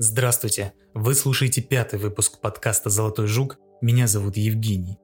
Здравствуйте! 0.00 0.74
Вы 0.94 1.12
слушаете 1.12 1.60
пятый 1.60 1.98
выпуск 1.98 2.40
подкаста 2.40 2.88
«Золотой 2.88 3.26
жук». 3.26 3.58
Меня 3.80 4.06
зовут 4.06 4.36
Евгений. 4.36 4.96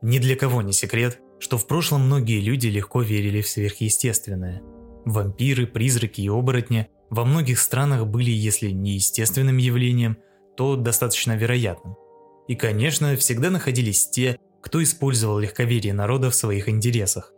Ни 0.00 0.18
для 0.18 0.34
кого 0.34 0.62
не 0.62 0.72
секрет, 0.72 1.20
что 1.38 1.58
в 1.58 1.66
прошлом 1.66 2.06
многие 2.06 2.40
люди 2.40 2.68
легко 2.68 3.02
верили 3.02 3.42
в 3.42 3.48
сверхъестественное. 3.48 4.62
Вампиры, 5.04 5.66
призраки 5.66 6.22
и 6.22 6.30
оборотни 6.30 6.88
во 7.10 7.26
многих 7.26 7.58
странах 7.58 8.06
были, 8.06 8.30
если 8.30 8.70
не 8.70 8.94
естественным 8.94 9.58
явлением, 9.58 10.16
то 10.56 10.76
достаточно 10.76 11.36
вероятным. 11.36 11.96
И, 12.48 12.56
конечно, 12.56 13.14
всегда 13.16 13.50
находились 13.50 14.08
те, 14.08 14.38
кто 14.62 14.82
использовал 14.82 15.38
легковерие 15.38 15.92
народа 15.92 16.30
в 16.30 16.34
своих 16.34 16.70
интересах. 16.70 17.34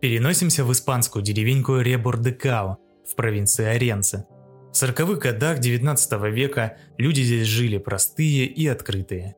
Переносимся 0.00 0.64
в 0.64 0.72
испанскую 0.72 1.22
деревеньку 1.22 1.76
Ребор-де-Као 1.76 2.78
в 3.06 3.14
провинции 3.14 3.64
Оренце. 3.64 4.26
В 4.72 4.74
40-х 4.74 5.14
годах 5.14 5.58
19 5.58 6.12
века 6.32 6.78
люди 6.96 7.20
здесь 7.20 7.46
жили 7.46 7.78
простые 7.78 8.46
и 8.46 8.66
открытые. 8.66 9.36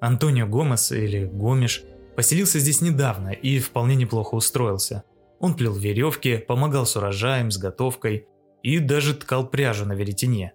Антонио 0.00 0.46
Гомес 0.46 0.92
или 0.92 1.24
Гомеш 1.24 1.82
поселился 2.16 2.58
здесь 2.58 2.80
недавно 2.80 3.30
и 3.30 3.58
вполне 3.58 3.96
неплохо 3.96 4.34
устроился. 4.34 5.04
Он 5.40 5.54
плел 5.54 5.74
веревки, 5.74 6.36
помогал 6.36 6.86
с 6.86 6.96
урожаем, 6.96 7.50
с 7.50 7.58
готовкой 7.58 8.26
и 8.62 8.78
даже 8.78 9.14
ткал 9.14 9.48
пряжу 9.48 9.86
на 9.86 9.92
веретене. 9.92 10.52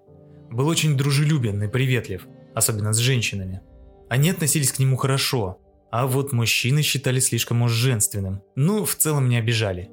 Был 0.51 0.67
очень 0.67 0.97
дружелюбен 0.97 1.61
и 1.63 1.67
приветлив, 1.67 2.27
особенно 2.55 2.93
с 2.93 2.97
женщинами. 2.97 3.61
Они 4.09 4.29
относились 4.29 4.71
к 4.71 4.79
нему 4.79 4.97
хорошо, 4.97 5.59
а 5.91 6.07
вот 6.07 6.33
мужчины 6.33 6.81
считали 6.81 7.19
слишком 7.19 7.61
уж 7.61 7.71
женственным, 7.71 8.41
но 8.55 8.85
в 8.85 8.95
целом 8.95 9.29
не 9.29 9.37
обижали. 9.37 9.89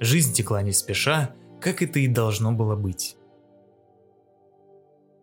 Жизнь 0.00 0.32
текла 0.32 0.62
не 0.62 0.72
спеша, 0.72 1.34
как 1.60 1.82
это 1.82 1.98
и 1.98 2.08
должно 2.08 2.52
было 2.52 2.76
быть. 2.76 3.16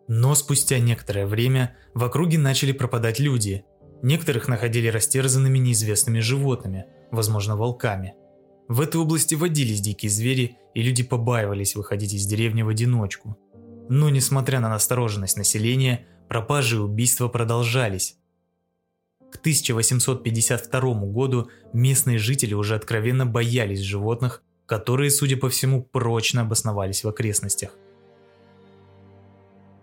Но 0.08 0.36
спустя 0.36 0.80
некоторое 0.80 1.26
время 1.26 1.76
в 1.94 2.04
округе 2.04 2.38
начали 2.38 2.72
пропадать 2.72 3.20
люди. 3.20 3.66
Некоторых 4.02 4.48
находили 4.48 4.88
растерзанными 4.88 5.58
неизвестными 5.58 6.20
животными, 6.20 6.86
возможно 7.12 7.58
волками. 7.58 8.16
В 8.68 8.82
этой 8.82 9.02
области 9.02 9.36
водились 9.36 9.82
дикие 9.82 10.10
звери, 10.10 10.58
и 10.74 10.82
люди 10.82 11.04
побаивались 11.04 11.76
выходить 11.76 12.14
из 12.14 12.26
деревни 12.26 12.62
в 12.62 12.70
одиночку. 12.70 13.38
Но 13.90 14.10
несмотря 14.10 14.60
на 14.60 14.70
настороженность 14.70 15.38
населения, 15.38 16.06
пропажи 16.30 16.76
и 16.76 16.80
убийства 16.80 17.28
продолжались. 17.28 18.18
К 19.32 19.38
1852 19.38 20.82
году 21.06 21.50
местные 21.74 22.18
жители 22.18 22.54
уже 22.54 22.76
откровенно 22.76 23.26
боялись 23.26 23.80
животных, 23.80 24.44
которые, 24.68 25.10
судя 25.10 25.38
по 25.38 25.50
всему, 25.50 25.82
прочно 25.82 26.42
обосновались 26.42 27.04
в 27.04 27.08
окрестностях. 27.08 27.72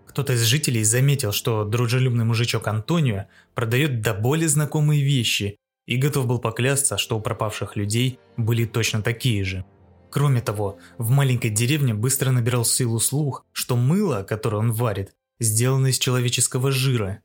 Кто-то 0.06 0.34
из 0.34 0.42
жителей 0.42 0.84
заметил, 0.84 1.32
что 1.32 1.64
дружелюбный 1.64 2.24
мужичок 2.24 2.68
Антонио 2.68 3.24
продает 3.54 4.00
до 4.00 4.14
боли 4.14 4.46
знакомые 4.46 5.02
вещи 5.02 5.56
и 5.86 5.96
готов 5.96 6.26
был 6.26 6.38
поклясться, 6.38 6.98
что 6.98 7.18
у 7.18 7.20
пропавших 7.20 7.74
людей 7.74 8.20
были 8.36 8.64
точно 8.64 9.02
такие 9.02 9.42
же. 9.42 9.64
Кроме 10.10 10.40
того, 10.40 10.78
в 10.98 11.10
маленькой 11.10 11.50
деревне 11.50 11.94
быстро 11.94 12.30
набирал 12.30 12.64
силу 12.64 13.00
слух, 13.00 13.44
что 13.50 13.76
мыло, 13.76 14.22
которое 14.22 14.58
он 14.58 14.70
варит, 14.70 15.10
сделано 15.40 15.88
из 15.88 15.98
человеческого 15.98 16.70
жира, 16.70 17.20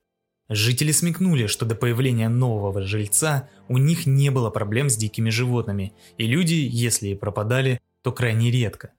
Жители 0.50 0.92
смекнули, 0.92 1.46
что 1.46 1.64
до 1.66 1.76
появления 1.76 2.28
нового 2.28 2.82
жильца 2.82 3.48
у 3.68 3.78
них 3.78 4.08
не 4.08 4.32
было 4.32 4.50
проблем 4.50 4.90
с 4.90 4.98
дикими 4.98 5.30
животными, 5.30 5.94
и 6.18 6.26
люди, 6.26 6.56
если 6.56 7.10
и 7.10 7.16
пропадали, 7.16 7.80
то 8.02 8.12
крайне 8.12 8.50
редко. 8.50 8.92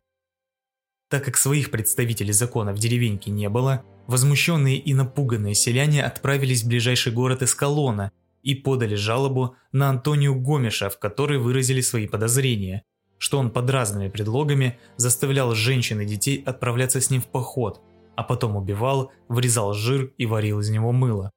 Так 1.08 1.24
как 1.24 1.36
своих 1.36 1.72
представителей 1.72 2.32
закона 2.32 2.72
в 2.72 2.78
деревеньке 2.78 3.32
не 3.32 3.48
было, 3.48 3.84
возмущенные 4.06 4.76
и 4.76 4.94
напуганные 4.94 5.56
селяне 5.56 6.04
отправились 6.04 6.62
в 6.62 6.68
ближайший 6.68 7.12
город 7.12 7.42
Эскалона 7.42 8.12
и 8.44 8.54
подали 8.54 8.94
жалобу 8.94 9.56
на 9.72 9.90
Антонио 9.90 10.36
Гомеша, 10.36 10.88
в 10.88 11.00
которой 11.00 11.38
выразили 11.38 11.80
свои 11.80 12.06
подозрения, 12.06 12.84
что 13.18 13.40
он 13.40 13.50
под 13.50 13.68
разными 13.70 14.08
предлогами 14.08 14.78
заставлял 14.96 15.52
женщин 15.56 16.00
и 16.00 16.06
детей 16.06 16.44
отправляться 16.46 17.00
с 17.00 17.10
ним 17.10 17.20
в 17.20 17.26
поход, 17.26 17.80
а 18.14 18.22
потом 18.22 18.54
убивал, 18.54 19.10
врезал 19.28 19.74
жир 19.74 20.12
и 20.16 20.26
варил 20.26 20.60
из 20.60 20.70
него 20.70 20.92
мыло. 20.92 21.32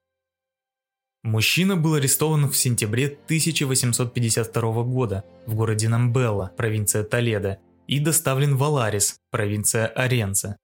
Мужчина 1.23 1.78
был 1.78 1.94
арестован 1.94 2.50
в 2.50 2.57
сентябре 2.57 3.06
1852 3.06 4.84
года 4.84 5.23
в 5.45 5.56
городе 5.56 5.88
Намбелла, 5.88 6.51
провинция 6.57 7.06
Толедо, 7.06 7.59
и 7.88 8.00
доставлен 8.00 8.57
в 8.57 8.63
Аларис, 8.63 9.22
провинция 9.31 9.88
Оренца. 9.88 10.57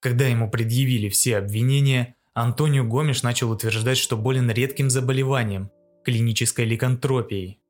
Когда 0.00 0.26
ему 0.26 0.50
предъявили 0.50 1.10
все 1.10 1.36
обвинения, 1.36 2.14
Антонио 2.32 2.84
Гомеш 2.84 3.22
начал 3.22 3.50
утверждать, 3.50 3.98
что 3.98 4.16
болен 4.16 4.50
редким 4.50 4.88
заболеванием– 4.88 5.70
клинической 6.04 6.64
ликантропией. 6.64 7.60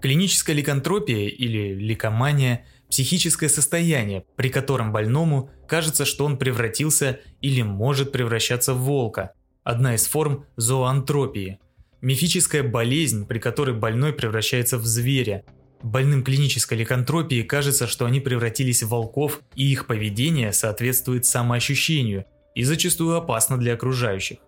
Клиническая 0.00 0.56
ликантропия 0.56 1.28
или 1.28 1.74
ликомания– 1.74 2.64
психическое 2.88 3.50
состояние, 3.50 4.24
при 4.36 4.48
котором 4.48 4.90
больному 4.90 5.50
кажется, 5.68 6.06
что 6.06 6.24
он 6.24 6.38
превратился 6.38 7.20
или 7.42 7.60
может 7.60 8.10
превращаться 8.10 8.72
в 8.72 8.78
волка– 8.78 9.32
одна 9.66 9.96
из 9.96 10.06
форм 10.06 10.46
зооантропии. 10.56 11.58
Мифическая 12.00 12.62
болезнь, 12.62 13.26
при 13.26 13.40
которой 13.40 13.74
больной 13.74 14.12
превращается 14.12 14.78
в 14.78 14.86
зверя. 14.86 15.44
Больным 15.82 16.22
клинической 16.22 16.78
ликантропии 16.78 17.42
кажется, 17.42 17.88
что 17.88 18.06
они 18.06 18.20
превратились 18.20 18.84
в 18.84 18.90
волков, 18.90 19.40
и 19.56 19.70
их 19.70 19.88
поведение 19.88 20.52
соответствует 20.52 21.26
самоощущению 21.26 22.26
и 22.54 22.62
зачастую 22.62 23.16
опасно 23.16 23.58
для 23.58 23.74
окружающих. 23.74 24.38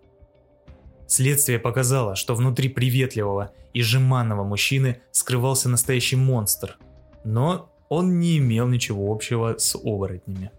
Следствие 1.08 1.58
показало, 1.58 2.14
что 2.14 2.36
внутри 2.36 2.68
приветливого 2.68 3.50
и 3.74 3.82
жеманного 3.82 4.44
мужчины 4.44 5.00
скрывался 5.10 5.68
настоящий 5.68 6.16
монстр, 6.16 6.78
но 7.24 7.74
он 7.88 8.20
не 8.20 8.38
имел 8.38 8.68
ничего 8.68 9.12
общего 9.12 9.56
с 9.58 9.74
оборотнями. 9.74 10.52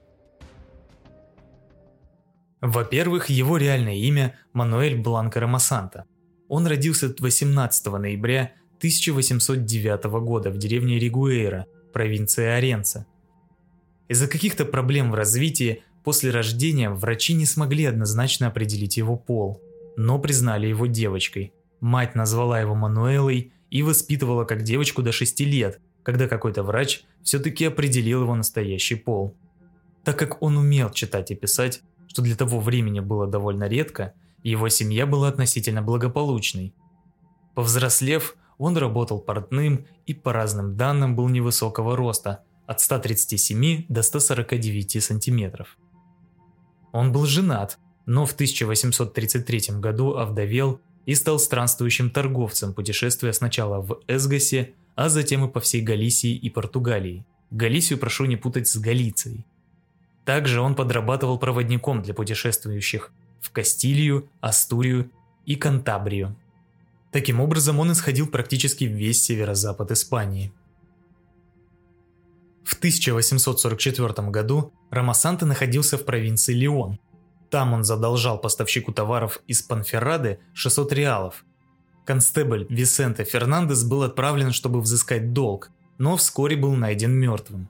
Во-первых, 2.62 3.30
его 3.30 3.58
реальное 3.58 3.96
имя 3.96 4.36
Мануэль 4.54 4.98
Бланко 4.98 5.40
Ромасанта. 5.40 6.06
Он 6.48 6.68
родился 6.68 7.14
18 7.18 7.86
ноября 7.86 8.54
1809 8.78 10.04
года 10.22 10.50
в 10.50 10.58
деревне 10.58 11.00
Ригуэйра, 11.00 11.68
провинция 11.94 12.56
Оренца. 12.56 13.06
Из-за 14.08 14.28
каких-то 14.28 14.66
проблем 14.66 15.12
в 15.12 15.16
развитии 15.16 15.84
после 16.04 16.32
рождения 16.32 16.90
врачи 16.90 17.34
не 17.34 17.46
смогли 17.46 17.86
однозначно 17.86 18.48
определить 18.48 18.98
его 18.98 19.16
пол, 19.16 19.62
но 19.96 20.18
признали 20.20 20.68
его 20.68 20.88
девочкой. 20.88 21.54
Мать 21.80 22.16
назвала 22.16 22.60
его 22.60 22.76
Мануэлой 22.76 23.54
и 23.70 23.84
воспитывала 23.84 24.44
как 24.46 24.64
девочку 24.64 25.02
до 25.02 25.12
6 25.12 25.40
лет, 25.42 25.80
когда 26.04 26.28
какой-то 26.28 26.64
врач 26.64 27.04
все-таки 27.22 27.66
определил 27.66 28.24
его 28.24 28.36
настоящий 28.36 28.96
пол. 28.96 29.36
Так 30.04 30.18
как 30.18 30.42
он 30.42 30.58
умел 30.58 30.90
читать 30.90 31.32
и 31.32 31.36
писать, 31.36 31.82
что 32.10 32.22
для 32.22 32.36
того 32.36 32.60
времени 32.60 33.00
было 33.00 33.28
довольно 33.28 33.68
редко, 33.68 34.14
его 34.44 34.68
семья 34.68 35.06
была 35.06 35.28
относительно 35.28 35.82
благополучной. 35.82 36.74
Повзрослев, 37.54 38.36
он 38.58 38.76
работал 38.76 39.20
портным 39.20 39.86
и 40.06 40.14
по 40.14 40.34
разным 40.34 40.76
данным 40.76 41.16
был 41.16 41.30
невысокого 41.30 41.96
роста, 41.96 42.44
от 42.66 42.82
137 42.82 43.86
до 43.90 44.04
149 44.04 45.04
сантиметров. 45.04 45.78
Он 46.92 47.12
был 47.12 47.26
женат, 47.26 47.80
но 48.06 48.26
в 48.26 48.34
1833 48.34 49.80
году 49.80 50.16
овдовел 50.18 50.80
и 51.06 51.16
стал 51.16 51.40
странствующим 51.40 52.12
торговцем, 52.12 52.74
путешествуя 52.74 53.32
сначала 53.34 53.82
в 53.82 54.02
Эсгасе, 54.08 54.74
а 54.96 55.10
затем 55.10 55.46
и 55.46 55.52
по 55.52 55.60
всей 55.60 55.82
Галисии 55.82 56.36
и 56.36 56.50
Португалии. 56.50 57.26
Галисию 57.50 57.98
прошу 57.98 58.26
не 58.26 58.36
путать 58.36 58.68
с 58.68 58.78
Галицией. 58.78 59.46
Также 60.30 60.62
он 60.62 60.76
подрабатывал 60.76 61.40
проводником 61.40 62.04
для 62.04 62.14
путешествующих 62.14 63.12
в 63.42 63.50
Кастилию, 63.50 64.30
Астурию 64.42 65.10
и 65.48 65.56
Кантабрию. 65.56 66.36
Таким 67.12 67.40
образом, 67.40 67.80
он 67.80 67.94
исходил 67.94 68.28
практически 68.28 68.84
весь 68.84 69.24
северо-запад 69.24 69.90
Испании. 69.90 70.54
В 72.64 72.76
1844 72.78 74.30
году 74.30 74.72
Ромасанте 74.92 75.46
находился 75.46 75.98
в 75.98 76.06
провинции 76.06 76.54
Леон. 76.54 77.00
Там 77.50 77.74
он 77.74 77.84
задолжал 77.84 78.40
поставщику 78.40 78.94
товаров 78.94 79.40
из 79.48 79.64
Панферрады 79.64 80.42
600 80.54 80.94
реалов. 80.94 81.44
Констебль 82.06 82.68
Висенте 82.70 83.24
Фернандес 83.24 83.84
был 83.84 84.04
отправлен, 84.04 84.52
чтобы 84.52 84.80
взыскать 84.80 85.34
долг, 85.34 85.72
но 85.98 86.18
вскоре 86.18 86.56
был 86.56 86.76
найден 86.76 87.14
мертвым. 87.14 87.68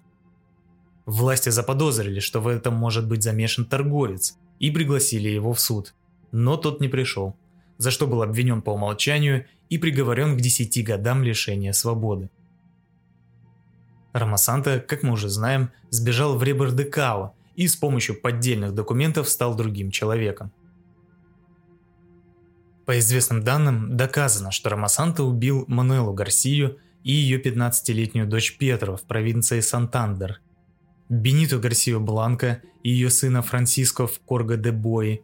Власти 1.10 1.50
заподозрили, 1.50 2.20
что 2.20 2.40
в 2.40 2.48
этом 2.48 2.76
может 2.76 3.08
быть 3.08 3.24
замешан 3.24 3.66
торговец, 3.66 4.38
и 4.60 4.70
пригласили 4.70 5.28
его 5.28 5.54
в 5.54 5.60
суд. 5.60 5.96
Но 6.32 6.56
тот 6.56 6.82
не 6.82 6.88
пришел, 6.88 7.36
за 7.80 7.90
что 7.90 8.06
был 8.06 8.22
обвинен 8.22 8.62
по 8.62 8.70
умолчанию 8.70 9.48
и 9.70 9.80
приговорен 9.80 10.38
к 10.38 10.42
10 10.42 10.86
годам 10.86 11.24
лишения 11.24 11.74
свободы. 11.74 12.30
Рамасанта, 14.14 14.80
как 14.80 15.02
мы 15.02 15.14
уже 15.14 15.30
знаем, 15.30 15.72
сбежал 15.90 16.38
в 16.38 16.44
Ребердекао 16.44 17.34
и 17.56 17.68
с 17.68 17.76
помощью 17.76 18.22
поддельных 18.22 18.76
документов 18.76 19.30
стал 19.30 19.56
другим 19.56 19.90
человеком. 19.90 20.52
По 22.86 23.00
известным 23.00 23.44
данным, 23.44 23.98
доказано, 23.98 24.52
что 24.52 24.70
Рамасанта 24.70 25.24
убил 25.24 25.66
Мануэлу 25.68 26.14
Гарсию 26.14 26.78
и 27.04 27.14
ее 27.14 27.42
15-летнюю 27.42 28.28
дочь 28.28 28.58
Петру 28.60 28.96
в 28.96 29.02
провинции 29.02 29.60
Сантандер, 29.60 30.42
Бениту 31.10 31.60
Гарсию 31.60 32.00
Бланка 32.00 32.62
и 32.84 32.92
ее 32.92 33.10
сына 33.10 33.42
Франсиско 33.42 34.06
в 34.06 34.20
Корго 34.20 34.58
де 34.58 34.72
Бои, 34.72 35.20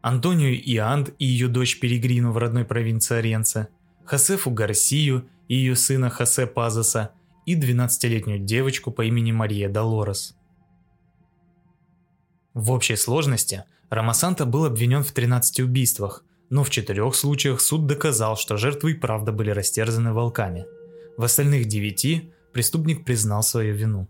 Антонию 0.00 0.54
Ианд 0.54 1.12
и 1.18 1.26
ее 1.26 1.48
дочь 1.48 1.80
Перегрину 1.80 2.30
в 2.30 2.38
родной 2.38 2.64
провинции 2.64 3.16
Оренца, 3.16 3.68
Хосефу 4.04 4.52
Гарсию 4.52 5.28
и 5.48 5.56
ее 5.56 5.74
сына 5.74 6.10
Хосе 6.10 6.46
Пазоса 6.46 7.10
и 7.44 7.58
12-летнюю 7.58 8.38
девочку 8.38 8.92
по 8.92 9.04
имени 9.04 9.32
Мария 9.32 9.68
Долорес. 9.68 10.36
В 12.54 12.70
общей 12.70 12.96
сложности 12.96 13.64
Рамасанта 13.90 14.46
был 14.46 14.64
обвинен 14.64 15.02
в 15.02 15.10
13 15.10 15.60
убийствах, 15.60 16.24
но 16.50 16.62
в 16.62 16.70
четырех 16.70 17.16
случаях 17.16 17.60
суд 17.60 17.86
доказал, 17.86 18.36
что 18.36 18.56
жертвы 18.56 18.92
и 18.92 18.94
правда 18.94 19.32
были 19.32 19.50
растерзаны 19.50 20.12
волками. 20.12 20.66
В 21.16 21.24
остальных 21.24 21.66
девяти 21.66 22.32
преступник 22.52 23.04
признал 23.04 23.42
свою 23.42 23.74
вину. 23.74 24.08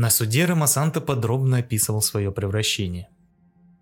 На 0.00 0.10
суде 0.10 0.44
Рамасанта 0.44 1.00
подробно 1.00 1.56
описывал 1.56 2.02
свое 2.02 2.30
превращение. 2.30 3.08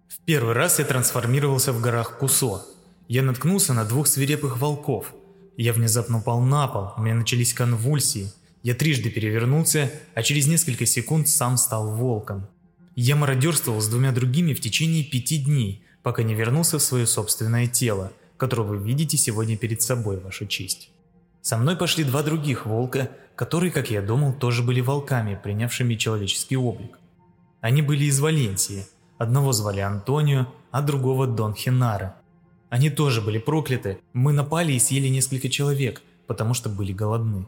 В 0.09 0.19
первый 0.25 0.55
раз 0.55 0.79
я 0.79 0.87
трансформировался 0.87 1.75
в 1.75 1.83
горах 1.83 2.17
Кусо. 2.17 2.65
Я 3.07 3.23
наткнулся 3.23 3.75
на 3.75 3.85
двух 3.85 4.07
свирепых 4.07 4.57
волков. 4.57 5.13
Я 5.59 5.75
внезапно 5.75 6.21
упал 6.21 6.41
на 6.41 6.69
пол, 6.69 6.93
у 6.97 7.03
меня 7.03 7.17
начались 7.17 7.53
конвульсии. 7.53 8.33
Я 8.63 8.75
трижды 8.75 9.11
перевернулся, 9.11 9.93
а 10.15 10.23
через 10.23 10.47
несколько 10.47 10.87
секунд 10.87 11.29
сам 11.29 11.59
стал 11.59 11.95
волком. 11.95 12.49
Я 12.95 13.15
мародерствовал 13.15 13.83
с 13.83 13.89
двумя 13.89 14.11
другими 14.11 14.55
в 14.55 14.61
течение 14.63 15.05
пяти 15.05 15.37
дней, 15.37 15.85
пока 16.03 16.23
не 16.23 16.35
вернулся 16.35 16.79
в 16.79 16.83
свое 16.83 17.07
собственное 17.07 17.67
тело, 17.67 18.11
которое 18.39 18.63
вы 18.63 18.79
видите 18.79 19.19
сегодня 19.19 19.59
перед 19.59 19.83
собой, 19.83 20.19
ваша 20.19 20.47
честь. 20.47 20.89
Со 21.47 21.57
мной 21.57 21.77
пошли 21.77 22.03
два 22.03 22.25
других 22.25 22.67
волка, 22.67 23.09
которые, 23.37 23.71
как 23.71 23.89
я 23.89 24.03
думал, 24.03 24.33
тоже 24.33 24.65
были 24.65 24.81
волками, 24.81 25.39
принявшими 25.41 25.95
человеческий 25.95 26.57
облик. 26.57 26.99
Они 27.61 27.83
были 27.83 28.07
из 28.07 28.19
Валенсии. 28.19 28.85
Одного 29.17 29.53
звали 29.53 29.79
Антонио, 29.79 30.49
а 30.73 30.83
другого 30.83 31.29
Дон 31.29 31.55
Хинара. 31.55 32.17
Они 32.69 32.91
тоже 32.91 33.23
были 33.23 33.39
прокляты. 33.39 34.01
Мы 34.13 34.33
напали 34.33 34.73
и 34.73 34.81
съели 34.81 35.07
несколько 35.07 35.49
человек, 35.49 36.03
потому 36.27 36.53
что 36.53 36.69
были 36.69 36.93
голодны. 36.93 37.47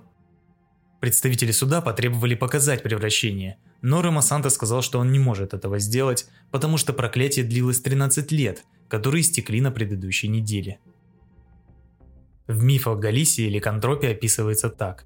Представители 1.00 1.50
суда 1.50 1.80
потребовали 1.80 2.36
показать 2.36 2.84
превращение, 2.84 3.58
но 3.82 4.00
Рома 4.00 4.22
Санта 4.22 4.50
сказал, 4.50 4.80
что 4.80 5.00
он 5.00 5.10
не 5.10 5.18
может 5.18 5.54
этого 5.54 5.80
сделать, 5.80 6.28
потому 6.52 6.76
что 6.76 6.92
проклятие 6.92 7.44
длилось 7.44 7.80
13 7.80 8.30
лет, 8.30 8.62
которые 8.88 9.22
истекли 9.22 9.60
на 9.60 9.72
предыдущей 9.72 10.28
неделе. 10.28 10.78
В 12.48 12.64
мифах 12.64 12.98
Галисии 12.98 13.46
ликантропия 13.50 14.12
описывается 14.12 14.70
так. 14.70 15.04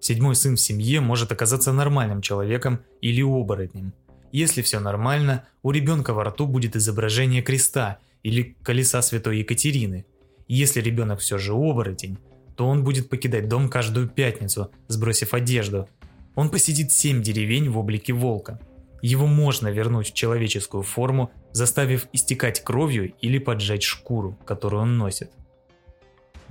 Седьмой 0.00 0.34
сын 0.34 0.56
в 0.56 0.60
семье 0.60 1.00
может 1.00 1.30
оказаться 1.30 1.72
нормальным 1.72 2.20
человеком 2.20 2.80
или 3.00 3.22
оборотнем. 3.22 3.92
Если 4.32 4.62
все 4.62 4.80
нормально, 4.80 5.44
у 5.62 5.70
ребенка 5.70 6.12
во 6.12 6.24
рту 6.24 6.48
будет 6.48 6.74
изображение 6.74 7.40
креста 7.40 7.98
или 8.24 8.56
колеса 8.64 9.00
святой 9.00 9.38
Екатерины. 9.38 10.06
Если 10.48 10.80
ребенок 10.80 11.20
все 11.20 11.38
же 11.38 11.52
оборотень, 11.52 12.18
то 12.56 12.66
он 12.66 12.82
будет 12.82 13.08
покидать 13.08 13.48
дом 13.48 13.68
каждую 13.68 14.08
пятницу, 14.08 14.72
сбросив 14.88 15.34
одежду. 15.34 15.88
Он 16.34 16.50
посетит 16.50 16.90
семь 16.90 17.22
деревень 17.22 17.70
в 17.70 17.78
облике 17.78 18.12
волка. 18.12 18.58
Его 19.02 19.28
можно 19.28 19.68
вернуть 19.68 20.10
в 20.10 20.14
человеческую 20.14 20.82
форму, 20.82 21.30
заставив 21.52 22.08
истекать 22.12 22.64
кровью 22.64 23.12
или 23.20 23.38
поджать 23.38 23.84
шкуру, 23.84 24.36
которую 24.44 24.82
он 24.82 24.98
носит. 24.98 25.30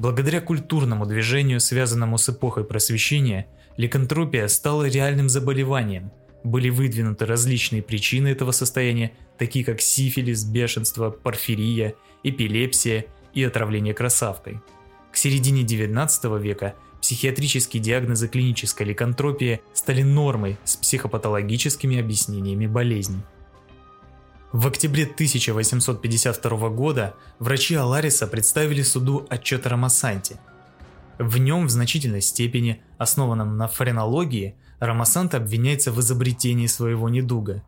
Благодаря 0.02 0.42
культурному 0.42 1.06
движению, 1.06 1.60
связанному 1.60 2.18
с 2.18 2.28
эпохой 2.28 2.64
просвещения, 2.64 3.46
ликантропия 3.78 4.48
стала 4.48 4.88
реальным 4.90 5.30
заболеванием. 5.30 6.12
Были 6.44 6.70
выдвинуты 6.70 7.28
различные 7.28 7.84
причины 7.84 8.30
этого 8.30 8.50
состояния, 8.50 9.12
такие 9.38 9.64
как 9.64 9.80
сифилис, 9.80 10.44
бешенство, 10.44 11.12
порфирия, 11.12 11.94
эпилепсия 12.24 13.06
и 13.36 13.44
отравление 13.44 13.94
красавкой. 13.94 14.60
К 15.12 15.18
середине 15.18 15.62
19 15.62 16.42
века 16.42 16.74
психиатрические 17.00 17.84
диагнозы 17.84 18.28
клинической 18.28 18.88
ликантропии 18.88 19.62
стали 19.76 20.02
нормой 20.02 20.58
с 20.64 20.78
психопатологическими 20.78 22.00
объяснениями 22.00 22.66
болезней. 22.66 23.22
В 24.52 24.68
октябре 24.68 25.04
1852 25.04 26.70
года 26.70 27.16
врачи 27.40 27.76
Алариса 27.76 28.28
представили 28.28 28.82
суду 28.82 29.26
отчет 29.30 29.66
о 29.66 29.70
Рамасанте. 29.70 30.40
В 31.18 31.38
нем 31.38 31.68
в 31.68 31.70
значительной 31.70 32.22
степени, 32.22 32.82
основанном 32.98 33.58
на 33.58 33.68
френологии, 33.68 34.56
Рамасант 34.80 35.36
обвиняется 35.36 35.92
в 35.92 36.00
изобретении 36.02 36.68
своего 36.68 37.08
недуга. 37.10 37.64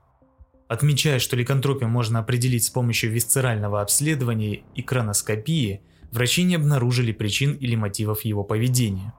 Отмечая, 0.67 1.19
что 1.19 1.35
ликантропию 1.35 1.89
можно 1.89 2.19
определить 2.19 2.65
с 2.65 2.69
помощью 2.69 3.11
висцерального 3.11 3.81
обследования 3.81 4.63
и 4.75 4.81
краноскопии– 4.81 5.81
врачи 6.13 6.43
не 6.43 6.55
обнаружили 6.55 7.11
причин 7.11 7.53
или 7.53 7.75
мотивов 7.75 8.21
его 8.21 8.43
поведения. 8.43 9.13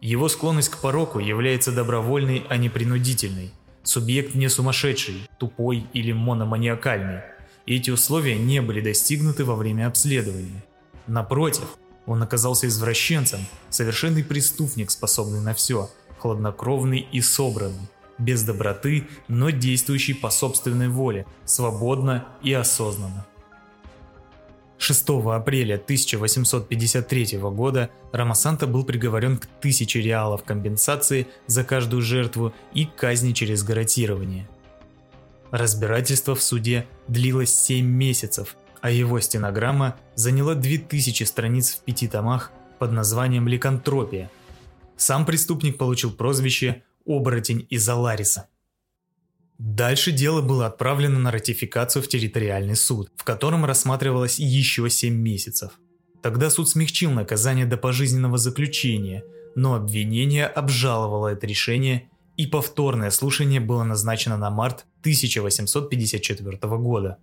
Его 0.00 0.28
склонность 0.28 0.68
к 0.68 0.78
пороку 0.78 1.18
является 1.18 1.72
добровольной, 1.72 2.44
а 2.48 2.58
не 2.58 2.68
принудительной. 2.68 3.50
Субъект 3.86 4.34
не 4.34 4.48
сумасшедший, 4.48 5.30
тупой 5.38 5.86
или 5.92 6.10
мономаниакальный. 6.10 7.20
Эти 7.66 7.90
условия 7.90 8.36
не 8.36 8.60
были 8.60 8.80
достигнуты 8.80 9.44
во 9.44 9.54
время 9.54 9.86
обследования. 9.86 10.64
Напротив, 11.06 11.78
он 12.04 12.20
оказался 12.20 12.66
извращенцем, 12.66 13.46
совершенный 13.70 14.24
преступник, 14.24 14.90
способный 14.90 15.40
на 15.40 15.54
все, 15.54 15.88
хладнокровный 16.18 17.06
и 17.12 17.20
собранный, 17.20 17.88
без 18.18 18.42
доброты, 18.42 19.06
но 19.28 19.50
действующий 19.50 20.14
по 20.14 20.30
собственной 20.30 20.88
воле, 20.88 21.24
свободно 21.44 22.26
и 22.42 22.52
осознанно. 22.52 23.24
6 24.78 25.08
апреля 25.32 25.74
1853 25.74 27.38
года 27.38 27.90
Рамасанта 28.12 28.66
был 28.66 28.84
приговорен 28.84 29.38
к 29.38 29.46
1000 29.58 30.00
реалов 30.00 30.44
компенсации 30.44 31.26
за 31.46 31.64
каждую 31.64 32.02
жертву 32.02 32.52
и 32.74 32.84
казни 32.84 33.32
через 33.32 33.62
гарантирование. 33.62 34.48
Разбирательство 35.50 36.34
в 36.34 36.42
суде 36.42 36.86
длилось 37.08 37.54
7 37.54 37.86
месяцев, 37.86 38.56
а 38.80 38.90
его 38.90 39.20
стенограмма 39.20 39.96
заняла 40.14 40.54
2000 40.54 41.24
страниц 41.24 41.74
в 41.74 41.84
пяти 41.84 42.08
томах 42.08 42.52
под 42.78 42.92
названием 42.92 43.48
«Ликантропия». 43.48 44.30
Сам 44.96 45.24
преступник 45.24 45.78
получил 45.78 46.12
прозвище 46.12 46.82
«Оборотень 47.06 47.66
из 47.70 47.88
Алариса». 47.88 48.48
Дальше 49.58 50.12
дело 50.12 50.42
было 50.42 50.66
отправлено 50.66 51.18
на 51.18 51.30
ратификацию 51.30 52.02
в 52.02 52.08
территориальный 52.08 52.76
суд, 52.76 53.10
в 53.16 53.24
котором 53.24 53.64
рассматривалось 53.64 54.38
еще 54.38 54.88
7 54.90 55.14
месяцев. 55.14 55.72
Тогда 56.22 56.50
суд 56.50 56.68
смягчил 56.68 57.10
наказание 57.10 57.66
до 57.66 57.76
пожизненного 57.76 58.36
заключения, 58.36 59.24
но 59.54 59.74
обвинение 59.74 60.46
обжаловало 60.46 61.28
это 61.28 61.46
решение 61.46 62.10
и 62.36 62.46
повторное 62.46 63.10
слушание 63.10 63.60
было 63.60 63.82
назначено 63.82 64.36
на 64.36 64.50
март 64.50 64.84
1854 65.00 66.58
года. 66.76 67.18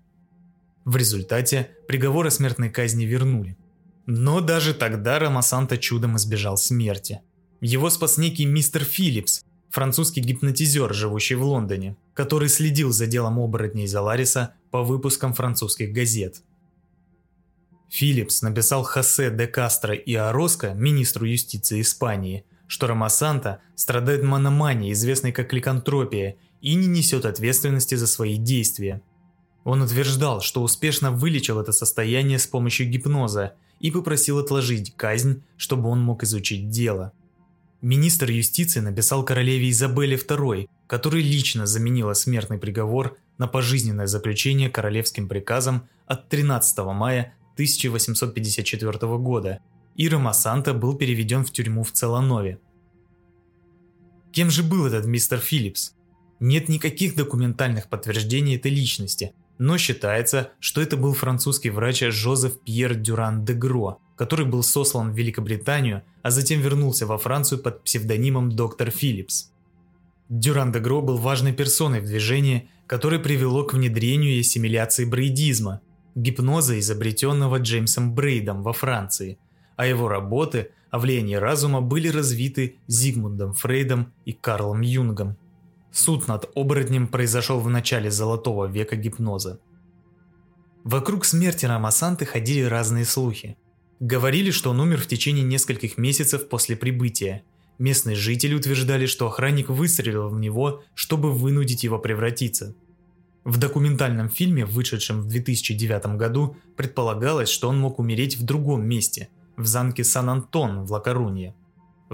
В 0.85 0.97
результате 0.97 1.69
приговор 1.87 2.25
о 2.27 2.31
смертной 2.31 2.69
казни 2.69 3.05
вернули. 3.05 3.57
Но 4.05 4.41
даже 4.41 4.73
тогда 4.73 5.19
Рамасанта 5.19 5.77
чудом 5.77 6.17
избежал 6.17 6.57
смерти. 6.57 7.21
Его 7.61 7.89
спас 7.89 8.17
некий 8.17 8.45
мистер 8.45 8.83
Филлипс, 8.83 9.45
французский 9.69 10.19
гипнотизер, 10.21 10.93
живущий 10.93 11.35
в 11.35 11.43
Лондоне, 11.43 11.95
который 12.13 12.50
следил 12.50 12.91
за 12.91 13.08
делом 13.08 13.39
оборотней 13.39 13.88
Залариса 13.88 14.53
по 14.72 14.84
выпускам 14.84 15.34
французских 15.34 15.93
газет. 15.93 16.41
Филлипс 17.89 18.41
написал 18.41 18.84
Хосе 18.84 19.29
де 19.29 19.46
Кастро 19.46 19.93
и 19.93 20.15
Ороско, 20.15 20.74
министру 20.74 21.25
юстиции 21.25 21.82
Испании, 21.82 22.43
что 22.67 22.88
Ромасанта 22.88 23.60
страдает 23.75 24.24
мономанией, 24.24 24.93
известной 24.93 25.32
как 25.32 25.53
ликантропия, 25.53 26.38
и 26.60 26.75
не 26.75 26.88
несет 26.88 27.25
ответственности 27.25 27.96
за 27.96 28.08
свои 28.08 28.38
действия. 28.38 29.01
Он 29.63 29.82
утверждал, 29.82 30.41
что 30.41 30.63
успешно 30.63 31.12
вылечил 31.12 31.60
это 31.60 31.72
состояние 31.72 32.39
с 32.39 32.48
помощью 32.48 32.89
гипноза 32.89 33.53
и 33.79 33.91
попросил 33.91 34.39
отложить 34.39 34.96
казнь, 34.96 35.43
чтобы 35.58 35.89
он 35.89 36.01
мог 36.01 36.24
изучить 36.24 36.70
дело. 36.70 37.12
Министр 37.83 38.31
юстиции 38.31 38.79
написал 38.79 39.25
королеве 39.25 39.69
Изабелле 39.69 40.15
II, 40.15 40.69
которая 40.87 41.21
лично 41.21 41.65
заменила 41.65 42.13
смертный 42.13 42.57
приговор 42.57 43.17
на 43.37 43.45
пожизненное 43.45 44.07
заключение 44.07 44.69
королевским 44.69 45.27
приказом 45.27 45.89
от 46.05 46.29
13 46.29 46.77
мая 46.77 47.35
1854 47.55 49.17
года, 49.17 49.59
и 49.97 50.07
Ромасанта 50.07 50.73
был 50.73 50.95
переведен 50.95 51.43
в 51.43 51.51
тюрьму 51.51 51.83
в 51.83 51.91
Целанове. 51.91 52.57
Кем 54.31 54.49
же 54.49 54.63
был 54.63 54.85
этот 54.85 55.05
мистер 55.05 55.39
Филлипс? 55.39 55.93
Нет 56.39 56.69
никаких 56.69 57.17
документальных 57.17 57.89
подтверждений 57.89 58.55
этой 58.55 58.71
личности, 58.71 59.33
но 59.63 59.77
считается, 59.77 60.50
что 60.60 60.82
это 60.82 60.98
был 60.98 61.13
французский 61.13 61.70
врач 61.70 62.01
Жозеф 62.01 62.60
Пьер 62.65 62.96
Дюран 62.96 63.46
де 63.46 63.53
Гро, 63.53 63.98
который 64.17 64.46
был 64.46 64.62
сослан 64.62 65.13
в 65.13 65.17
Великобританию, 65.17 66.03
а 66.22 66.32
затем 66.32 66.60
вернулся 66.60 67.08
во 67.08 67.17
Францию 67.17 67.60
под 67.60 67.82
псевдонимом 67.82 68.51
доктор 68.51 68.91
Филлипс. 68.91 69.53
Дюран 70.27 70.74
де 70.74 70.79
Гро 70.79 71.01
был 71.01 71.15
важной 71.15 71.53
персоной 71.53 72.01
в 72.01 72.05
движении, 72.05 72.67
которое 72.88 73.20
привело 73.20 73.63
к 73.63 73.74
внедрению 73.74 74.36
и 74.36 74.41
ассимиляции 74.41 75.05
брейдизма, 75.05 75.79
гипноза, 76.13 76.77
изобретенного 76.77 77.60
Джеймсом 77.60 78.13
Брейдом 78.13 78.63
во 78.63 78.74
Франции, 78.74 79.38
а 79.77 79.86
его 79.86 80.10
работы 80.10 80.72
о 80.91 81.00
влиянии 81.00 81.36
разума 81.36 81.79
были 81.79 82.10
развиты 82.10 82.75
Зигмундом 82.88 83.53
Фрейдом 83.53 84.12
и 84.25 84.34
Карлом 84.34 84.82
Юнгом. 84.82 85.38
Суд 85.93 86.27
над 86.27 86.50
оборотнем 86.55 87.07
произошел 87.07 87.59
в 87.59 87.69
начале 87.69 88.09
золотого 88.09 88.65
века 88.65 88.95
гипноза. 88.95 89.59
Вокруг 90.83 91.23
смерти 91.23 91.67
Рамасанты 91.67 92.25
ходили 92.25 92.63
разные 92.63 93.05
слухи. 93.05 93.57
Говорили, 94.00 94.50
что 94.50 94.71
он 94.71 94.79
умер 94.79 95.01
в 95.01 95.07
течение 95.07 95.43
нескольких 95.43 96.00
месяцев 96.00 96.50
после 96.50 96.75
прибытия. 96.75 97.43
Местные 97.77 98.15
жители 98.15 98.55
утверждали, 98.55 99.05
что 99.05 99.27
охранник 99.27 99.69
выстрелил 99.69 100.29
в 100.29 100.39
него, 100.39 100.83
чтобы 100.95 101.31
вынудить 101.31 101.83
его 101.83 102.00
превратиться. 102.00 102.75
В 103.43 103.57
документальном 103.57 104.29
фильме, 104.29 104.65
вышедшем 104.65 105.21
в 105.21 105.27
2009 105.27 106.17
году, 106.17 106.57
предполагалось, 106.75 107.50
что 107.50 107.69
он 107.69 107.79
мог 107.79 108.00
умереть 108.00 108.38
в 108.38 108.43
другом 108.43 108.83
месте, 108.83 109.29
в 109.57 109.67
замке 109.67 110.03
Сан-Антон 110.03 110.85
в 110.85 110.91
Лакарунье. 110.91 111.53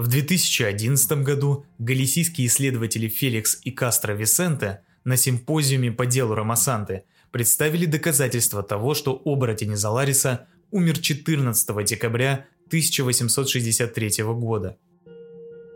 В 0.00 0.06
2011 0.06 1.12
году 1.22 1.66
галисийские 1.78 2.46
исследователи 2.46 3.06
Феликс 3.06 3.60
и 3.64 3.70
Кастро 3.70 4.14
Висенте 4.14 4.80
на 5.04 5.18
симпозиуме 5.18 5.92
по 5.92 6.06
делу 6.06 6.34
Ромасанты 6.34 7.04
представили 7.30 7.84
доказательства 7.84 8.62
того, 8.62 8.94
что 8.94 9.20
оборотень 9.26 9.72
из 9.72 9.84
Алариса 9.84 10.46
умер 10.70 11.00
14 11.00 11.84
декабря 11.84 12.46
1863 12.68 14.24
года. 14.24 14.78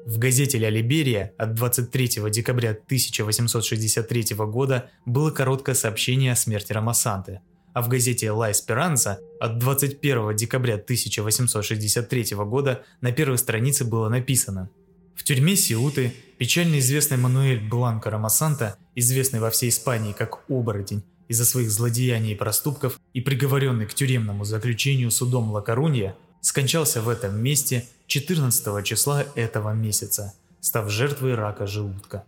В 0.06 0.16
газете 0.18 0.56
«Ля 0.56 0.70
Либерия» 0.70 1.34
от 1.36 1.52
23 1.52 2.30
декабря 2.30 2.70
1863 2.70 4.36
года 4.36 4.90
было 5.04 5.32
короткое 5.32 5.74
сообщение 5.74 6.32
о 6.32 6.36
смерти 6.36 6.72
Ромасанты, 6.72 7.42
а 7.74 7.82
в 7.82 7.88
газете 7.88 8.30
«Ла 8.30 8.50
Эсперанца» 8.50 9.18
от 9.40 9.58
21 9.58 10.34
декабря 10.36 10.74
1863 10.76 12.36
года 12.36 12.84
на 13.02 13.12
первой 13.12 13.36
странице 13.36 13.84
было 13.84 14.08
написано 14.08 14.70
«В 15.14 15.24
тюрьме 15.24 15.56
Сиуты 15.56 16.14
печально 16.38 16.78
известный 16.78 17.18
Мануэль 17.18 17.68
Бланко 17.68 18.10
Ромасанта, 18.10 18.78
известный 18.94 19.40
во 19.40 19.50
всей 19.50 19.68
Испании 19.68 20.12
как 20.12 20.48
оборотень, 20.48 21.04
из-за 21.28 21.44
своих 21.44 21.70
злодеяний 21.70 22.32
и 22.32 22.36
проступков 22.36 23.00
и 23.12 23.20
приговоренный 23.20 23.86
к 23.86 23.94
тюремному 23.94 24.44
заключению 24.44 25.10
судом 25.10 25.50
Ла 25.50 25.60
Корунья, 25.60 26.16
скончался 26.40 27.02
в 27.02 27.08
этом 27.08 27.40
месте 27.42 27.88
14 28.06 28.84
числа 28.84 29.24
этого 29.34 29.72
месяца, 29.72 30.34
став 30.60 30.90
жертвой 30.90 31.34
рака 31.34 31.66
желудка. 31.66 32.24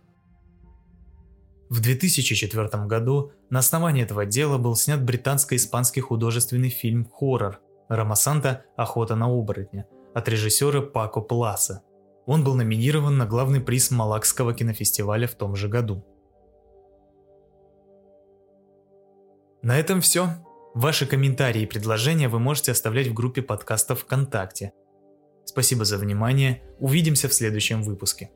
В 1.69 1.81
2004 1.81 2.85
году 2.85 3.33
на 3.49 3.59
основании 3.59 4.03
этого 4.03 4.25
дела 4.25 4.57
был 4.57 4.75
снят 4.75 5.03
британско-испанский 5.03 6.01
художественный 6.01 6.69
фильм 6.69 7.05
«Хоррор» 7.05 7.59
Рамасанта 7.89 8.65
«Охота 8.77 9.15
на 9.15 9.27
оборотня» 9.27 9.85
от 10.13 10.29
режиссера 10.29 10.81
Пако 10.81 11.19
Пласа. 11.19 11.83
Он 12.25 12.43
был 12.43 12.55
номинирован 12.55 13.17
на 13.17 13.25
главный 13.25 13.59
приз 13.59 13.91
Малакского 13.91 14.53
кинофестиваля 14.53 15.27
в 15.27 15.35
том 15.35 15.55
же 15.55 15.67
году. 15.67 16.05
На 19.61 19.77
этом 19.77 19.99
все. 20.01 20.29
Ваши 20.73 21.05
комментарии 21.05 21.63
и 21.63 21.65
предложения 21.65 22.29
вы 22.29 22.39
можете 22.39 22.71
оставлять 22.71 23.07
в 23.07 23.13
группе 23.13 23.41
подкастов 23.41 24.01
ВКонтакте. 24.01 24.71
Спасибо 25.45 25.85
за 25.85 25.97
внимание, 25.97 26.61
увидимся 26.79 27.27
в 27.27 27.33
следующем 27.33 27.81
выпуске. 27.81 28.29